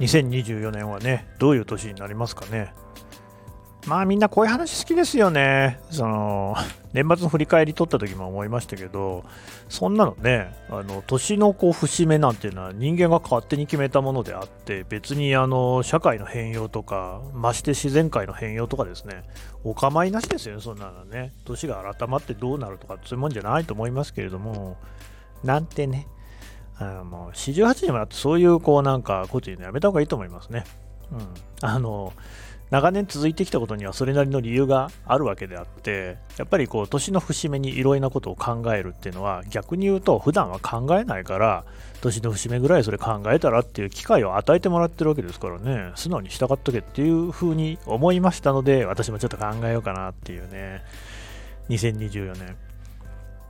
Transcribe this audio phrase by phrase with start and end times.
[0.00, 2.72] 2024年はね、どういう年になりますかね。
[3.86, 5.78] まあみんなこういう話好きですよね。
[5.90, 6.56] その、
[6.94, 9.24] 年末の振り返り取った時も思いましたけど、
[9.68, 19.24] そんなのね、あの、年のこう節目なんていうのは人間が勝手に決めたものであって、別にあの、社会の変容とか、まして自然界の変容とかですね、
[19.64, 21.34] お構いなしですよね、そんなのね。
[21.44, 24.78] 年が改まってどうなるとか、そういうもんじゃないと思いますけれども、
[25.42, 26.06] なんてね、
[26.78, 30.64] あの48にもなってそういうこうなんかこと言うのやめた方がいいと思いますね。
[31.12, 31.28] うん。
[31.60, 32.12] あの、
[32.70, 41.64] 長年続いてきたことにはそれなりの理由があるわけであってやっぱりこう年の節目にいろいろなことを考えるっていうのは逆に言うと普段は考えないから
[42.00, 50.82] 年の節目ぐらいそれ考えたらっていう機会を与えてもらってるわけですからね素直に従っとけっていうふうに思いましたので私もちょっと考えようかなっていうね
[51.68, 52.56] 2024年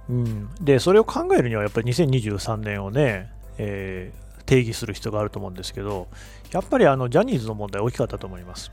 [0.09, 6.09] うん、でそれを考えるにはやっぱり2023年をね、えー、定義する必要があると思うんですけど
[6.53, 8.71] やっぱりあのジャニーズの問題大きかったと思います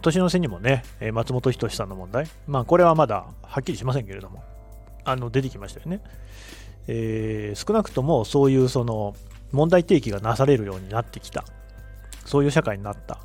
[0.00, 4.42] 年の瀬にもね、松本人志さんの問題、まあ、これはまだはっきりしませんけれども、
[5.04, 6.00] あの出てきましたよね。
[6.86, 9.14] えー、少なくともそういうその
[9.52, 11.44] 問題提起がなされるようになってきた、
[12.24, 13.20] そういう社会になった。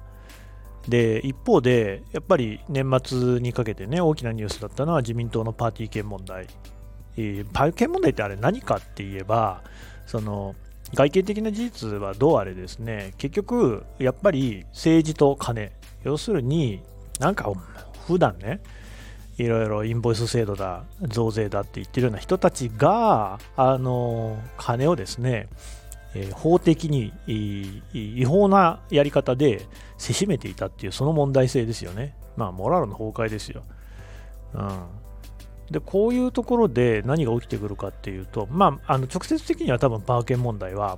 [0.88, 6.48] で、一方で、やっぱり年末にかけてね、大きなニュースだったのは自民党のパーティー券問題。
[7.18, 9.62] えー、パーティー券問題ってあれ何かって言えば、
[10.06, 10.56] その
[10.94, 15.72] 外見的な事実はどうあれですね、結局、やっぱり政治と金、
[16.04, 16.82] 要するに、
[17.20, 17.52] なんか
[18.08, 18.62] 普段ね、
[19.38, 25.48] いろいろインボイス制度だ、増税だって言ってるような人たちが、あの、金をですね、
[26.16, 27.14] え、法的に
[27.94, 32.16] 違法なやり方でせしめていたっていうその問題性ですよね。
[32.36, 33.64] まあ、モラルの崩壊ですよ。
[34.56, 34.82] うん。
[35.72, 40.98] で、こういうところで何が起きてくるかっていうと、まあ、あの直接的には多分パーケン問題は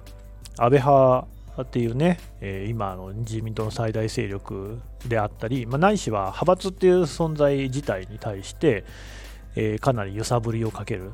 [0.58, 1.28] 安倍派
[1.62, 8.86] っていうね、えー、今の自民党の最大勢力であったり、まあ、ないしは派閥っていう存在自体に対して、
[9.56, 11.12] えー、かなり揺さぶりをかける。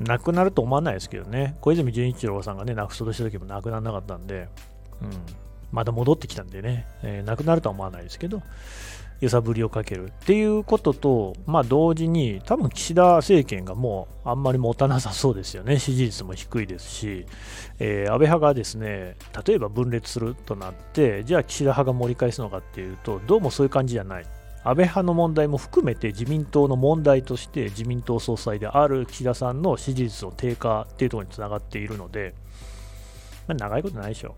[0.00, 4.48] なくなると思わないですけどね、小泉純一郎さんがね、なくそうとした時もなくならなかったんで、
[5.02, 5.10] うん、
[5.72, 8.42] また戻ってきたんでね、えー、なくなるとは思わないですけど、
[9.20, 17.26] 揺さぶりをかけるっていうことと、まあ、同時に、多分岸田政権がもうあんまり持たなさそうですよね、支持率も低いですし、
[17.80, 24.26] えー、安倍派がですね例えば分裂するとなって、じゃあ岸田派が盛り返すのかっていうと、どうもそういう感じじゃない。
[24.64, 32.34] 安倍派の問題も含めて自民党の問題として自民党総裁である岸田さんの支持率の低下っていうところにつながっているので、
[33.46, 34.36] まあ、長いことないでしょ。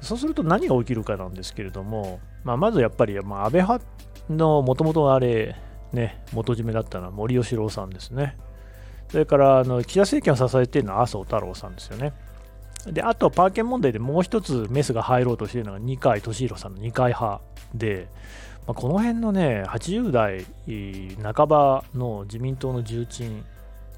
[0.00, 3.84] そうすると何が起きるかなんですけれども、まあ、まずやっぱり、まあ、安倍派
[4.30, 5.56] のもともとあれ、
[5.92, 8.36] ね、元締めだったのは森喜朗さんですね。
[9.10, 12.12] それからあの岸田政権を支えているのは麻生太郎さんですよね。
[12.86, 17.40] で、あとパーケン問題でもう一つメスが入ろうとしているのが二階俊博さんの二階派
[17.74, 18.06] で、
[18.64, 20.46] まあ、この辺のね、80代
[21.20, 23.44] 半ばの自民党の重鎮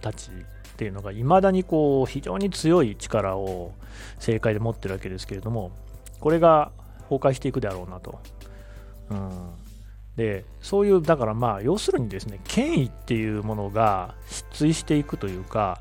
[0.01, 3.73] たちっていうのが、いまだにこう非常に強い力を
[4.15, 5.71] 政界で持ってるわけですけれども、
[6.19, 6.73] これが
[7.11, 8.19] 崩壊していくであろうなと。
[9.11, 9.31] うん、
[10.17, 15.81] でそういうだからまあ要するにですね権威っていうものが失墜していくというか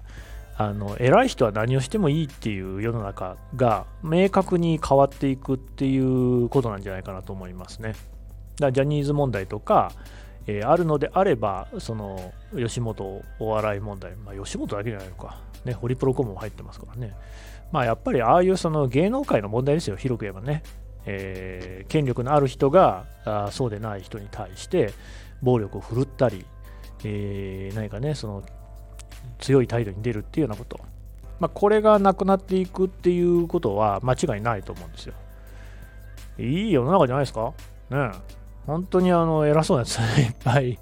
[0.55, 7.89] あの偉い人は何をしてもいいっていう世の中が明確に変わっていくっていうことなんじゃないかなと思いますね。
[7.89, 7.99] だか
[8.59, 9.91] らジャニーズ問題とか、
[10.47, 17.13] えー、あるのであればその吉本お笑い問題、まあ、吉本だけじゃないのか、ね、ホリプロコムも入ってますからね
[17.71, 20.63] まあ、やっぱりああいうその芸能界の問題ですよ、広く言えばね。
[21.09, 24.93] えー、権力のある人があそうでない人に対して
[25.41, 26.45] 暴力を振るったり、
[27.03, 28.43] えー、何かね、その
[29.39, 30.79] 強い態度に出るっていうようなこと。
[31.39, 35.13] まあ、これがなくなっていくっていうことは間違いないと思うんですよ。
[36.39, 37.53] いい世の中じゃないですか？
[37.89, 38.11] ね
[38.65, 40.77] 本当にあの偉そうなやつ いっぱい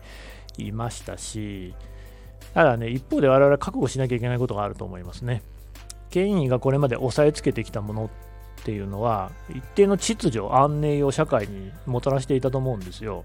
[0.57, 1.75] いましたし、
[2.53, 5.43] ただね、一方で我々覚悟しなきゃいけないことがあると思いますね。
[6.09, 8.09] 権威がこれまで押さえつけてきたもの
[8.65, 13.23] っていうのは一定の秩序安寧を社会にもたらしていたと思うんですよ。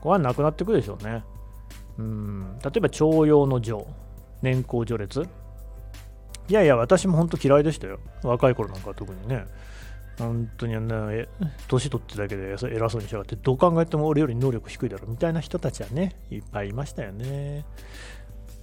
[0.00, 1.22] これはなくなってくでしょうね。
[1.98, 2.58] うん。
[2.64, 3.86] 例えば徴用の情
[4.40, 5.28] 年功序列。
[6.48, 7.98] いやいや私も本当嫌いでしたよ。
[8.22, 9.44] 若い頃なんか特にね。
[10.18, 11.28] 本当にね、
[11.68, 17.66] 年取ってだけで偉そうにしやがって、どう考えても俺より能力低いだろみたいな人たちはね、いっぱいいましたよね。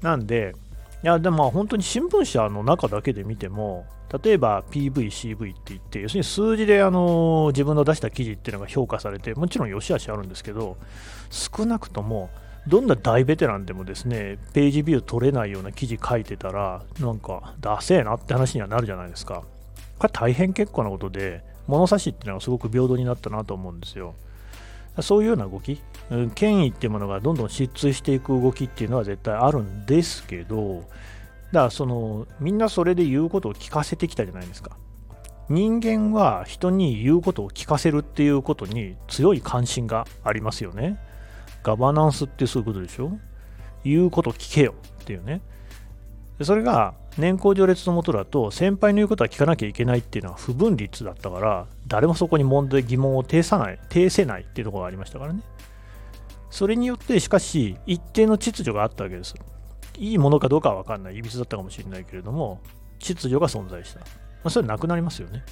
[0.01, 0.56] なんで、
[1.03, 3.85] いや、でも本当に新聞社の中だけで見ても、
[4.23, 10.77] 例えば PV、CV って言って、要するに数字であの自分の出した記事っていうのが評価されて、もちろん良し悪しあるんですけど、
[11.29, 12.29] 少なくとも、
[12.67, 19.44] どんな大ベテランでもですね、ページビュー取れないような記事書いてたら、なんか、ダセえなって話にはなるじゃないですか。
[19.97, 24.15] これ大変結構なことで、物差しっていうのはすごく平等になったなと思うんですよ。
[25.01, 25.81] そういうような動き、
[26.35, 30.83] 権威っていうものがどんどん失墜していく動きっていうのは絶対あるんですけど、
[31.51, 34.78] だからそのみんなそれで言うことを聞かせてきたじゃないですか。
[35.50, 41.00] 人間は人に言うことを聞かせるっていうことに強い関心がありますよね。
[41.63, 43.18] ガバナンスってそういうことでしょ？
[43.84, 45.42] 言うこと聞けよっていうね。
[46.42, 55.42] それが年功序列のもとだと先輩の言うことは聞かなきゃいけないっていうのは不分率だったから誰もそこに問題疑問を呈さない呈せないっていうところがありましたからね
[56.50, 59.36] それによってしかし一定の秩序があったわけです
[60.00, 62.60] いいものかどうかは分かんないいびつだったかもしれないけれども
[63.00, 64.06] 秩序が存在した、ま
[64.46, 65.44] あ、それはなくなりますよね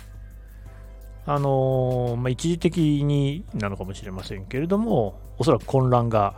[1.26, 6.36] あのー、まあ、一時的になのかもしれませんけれどもおそらく混乱が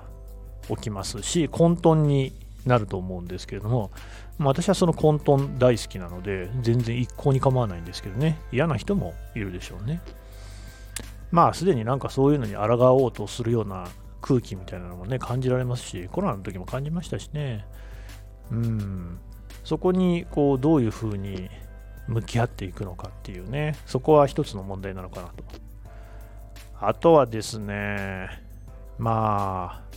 [0.68, 2.34] 起きますし混沌に
[2.66, 3.92] なると思うんですけれども
[4.40, 10.02] まあ、私はその混沌大好きなので、全然一向に構わないんですけどね、嫌な人もいるでしょうね。
[11.30, 13.88] まあ、すでになんかそういうのに抗おうとするような
[14.22, 17.66] 空気みたいなのもね、感じられますし、コロナの時も感じましたしね。
[18.52, 19.20] うん。
[19.64, 21.50] そこに、こう、どういうふうに
[22.08, 25.44] 向き合っていくのかっていうね、そこは一つの問題なのかなと。
[26.82, 28.30] あとはですね、
[28.98, 29.90] まあ、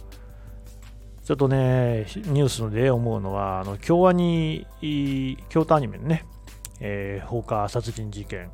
[1.24, 4.66] ちょっとね、ニュースで思うのは、あの京アニ、
[5.48, 6.24] 京都アニメのね、
[6.80, 8.50] えー、放火殺人事件、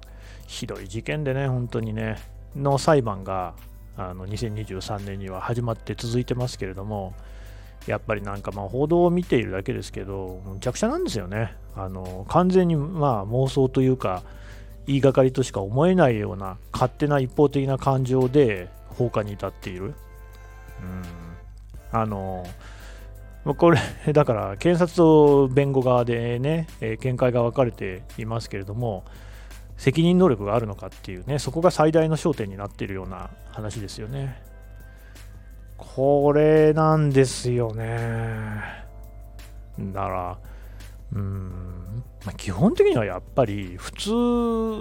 [0.47, 2.17] ひどい事件でね、本当にね、
[2.55, 3.55] の裁判が
[3.97, 7.15] あの2023年には始まって続いてますけれども、
[7.87, 11.55] やっぱりなんかまあ報道を見ているだけですけど、むちゃくちゃなんですよね。
[11.75, 14.23] あの完全にまあ妄想というか、
[14.87, 19.85] 言いがかりとしか思えないような勝手な一方的な感情で放火に至っている。
[19.85, 19.89] う
[20.85, 21.03] ん
[21.91, 22.47] あの
[23.57, 23.79] これ、
[24.13, 29.05] だから検察と弁護側でね、え、見解が分かれていますけれども、
[29.77, 34.43] 責任能力があるのかっていうね、そこが最大の焦点になっているような話ですよね。
[35.99, 38.63] これなんですよね。
[39.81, 40.39] だから、
[41.13, 43.91] うん、まあ、基本的にはやっぱり普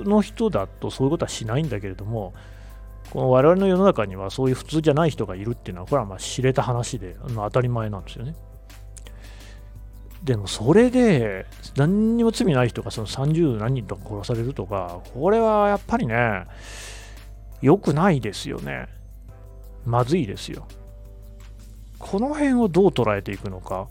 [0.04, 2.36] 通の人だとそういうことはしないんだけれども、
[3.10, 8.36] この我々の世の中にはそういう普通じゃない人がいるっていうのは、これはまあ知れた話で、当たり前なんですよね。
[10.24, 16.46] でもそれで何にも罪ない人がその30何人とか殺されるとか、これはやっぱりね、
[17.64, 18.88] 良くないですよね。
[19.84, 20.68] まずいですよ。
[22.00, 23.88] この辺をどう捉えていくのか。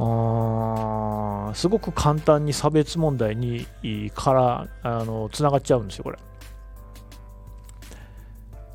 [0.00, 3.66] あすごく簡単に差別問題に
[4.14, 6.18] からあのつながっちゃうんですよ、これ。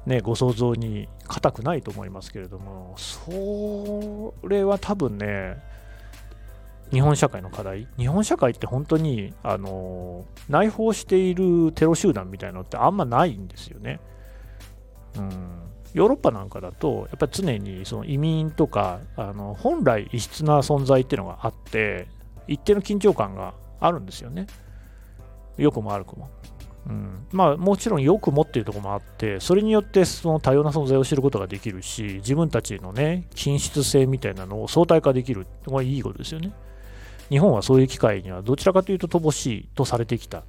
[0.05, 5.57] ね、ご想像に難くないと思いますけれども、それは多分ね、
[6.91, 14.01] 日本社会の課題、日本社会って本当にあの内包しているテロ集団みたいなのってあんまないんですよね。
[15.93, 22.07] ヨーロッパなんかだと、やっぱり常にその移民とか、あの本来異質な存在っていうのがあって、
[22.47, 24.47] 一定の緊張感があるんですよね。
[25.57, 26.29] 良くも悪くも。
[26.85, 36.51] うん、まあもちろんよく持っているとこもあってそれによってその多様な存在を知ることができるし自分たちのね均質性みたいなのを相対化できるこれいいことですよね。
[37.29, 40.43] 日本はそういう機会にはどちらかというと乏しいとされてきた。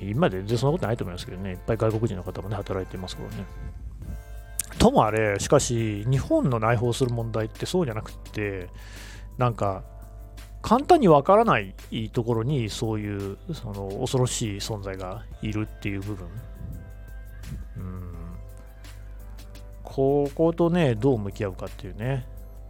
[0.00, 1.50] 今で全然そんなことないと思いますけどね。
[1.50, 3.44] いっぱい外国人の方もね働いてますからね。
[4.78, 8.68] ともあれしかし日本の内包する問題ってそうじゃなくて
[9.36, 9.82] なんか
[10.62, 11.74] 簡単にわからない
[12.12, 16.28] ところにそういうその恐ろしい存在がいるっていう部分。
[17.76, 18.18] うん
[19.84, 22.26] こことね、どう向き合うかっていうね。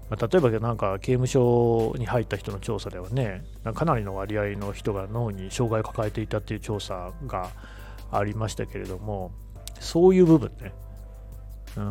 [0.08, 3.42] まあ、例えばなんか刑務所に入った人の調査ではね、
[3.74, 7.50] かなりの割合の人が脳に障害を抱えていたっていう調査が
[8.10, 9.32] ありましたけれども、
[9.80, 10.72] そういう部分ね。
[11.76, 11.84] うん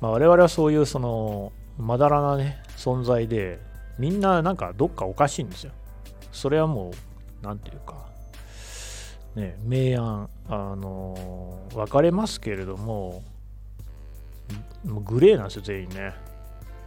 [0.00, 3.58] まあ、我々はそういうそのまだらなね存在で
[3.98, 5.72] みんななんかどっかおかしいんですよ。
[6.32, 6.90] それはも
[7.42, 8.06] う、なんていうか、
[9.34, 13.22] ね、明暗、あの、分かれますけれども、
[14.84, 16.14] もうグレーなんですよ、全員ね。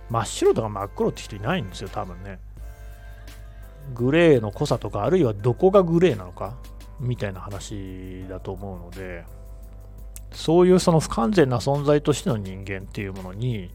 [0.10, 2.40] 真っ白とか真っ黒って人いないんですよ、多分ね。
[3.96, 6.58] グレーの濃さとか、あるいはどこがグレーなのか、
[7.00, 9.26] みたいな話だと思うので、
[10.32, 13.72] そういうその不完全な存在としての人間っていうものに、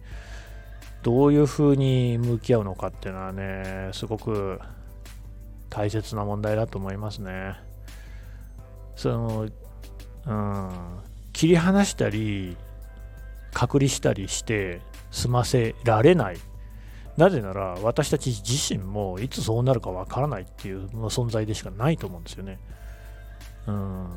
[1.03, 4.59] どういうふうに向き合うのかっていうのはね、すごく
[5.69, 7.57] 大切な問題だと思いますね。
[8.97, 9.49] その、
[10.27, 10.71] うん、
[11.33, 12.57] 切り離したり、
[13.53, 14.81] 隔離したりして
[15.11, 16.37] 済ませられない。
[17.17, 22.59] なぜなら私たち自身もいつそうなるかわからないっていう存在でしかないと思うんですよね。
[23.67, 24.09] うん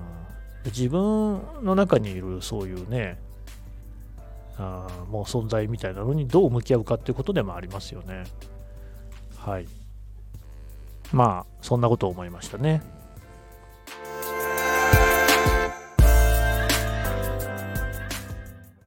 [0.67, 3.19] 自分の中にいるそういうね
[4.57, 8.23] あもう存在みたいなのにどう向き合うかっていうことでもありますよね。
[9.37, 9.67] はい。
[11.13, 12.81] まあそんなことを思いましたね。